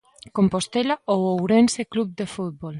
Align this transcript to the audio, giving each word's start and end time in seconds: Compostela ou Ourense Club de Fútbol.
Compostela 0.37 0.95
ou 1.13 1.19
Ourense 1.33 1.83
Club 1.93 2.09
de 2.19 2.25
Fútbol. 2.35 2.69